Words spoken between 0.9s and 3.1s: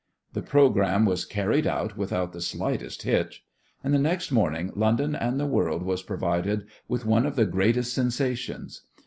was carried out without the slightest